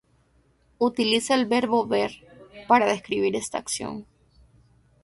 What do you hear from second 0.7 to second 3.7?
Utiliza el verbo "ver" para describir esta